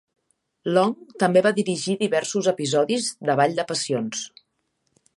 Long 0.77 0.95
també 1.25 1.43
va 1.49 1.51
dirigir 1.59 1.97
diversos 2.01 2.51
episodis 2.55 3.13
de 3.31 3.39
"Vall 3.43 3.57
de 3.61 3.71
passions". 3.75 4.29